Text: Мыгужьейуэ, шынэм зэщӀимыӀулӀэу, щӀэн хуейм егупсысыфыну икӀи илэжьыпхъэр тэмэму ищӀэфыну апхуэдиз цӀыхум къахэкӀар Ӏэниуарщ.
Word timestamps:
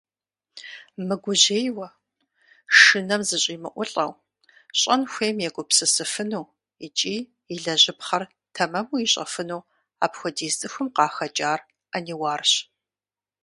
Мыгужьейуэ, 1.07 1.87
шынэм 2.79 3.21
зэщӀимыӀулӀэу, 3.27 4.11
щӀэн 4.79 5.01
хуейм 5.11 5.37
егупсысыфыну 5.47 6.45
икӀи 6.85 7.15
илэжьыпхъэр 7.55 8.23
тэмэму 8.55 8.97
ищӀэфыну 9.05 9.67
апхуэдиз 10.05 10.53
цӀыхум 10.59 10.87
къахэкӀар 10.95 11.59
Ӏэниуарщ. 11.91 12.51